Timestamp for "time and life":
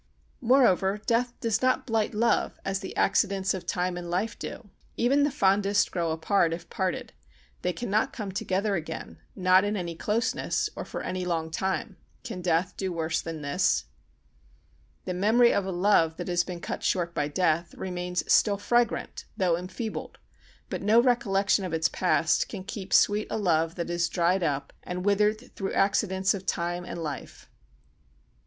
3.67-4.39, 26.47-27.51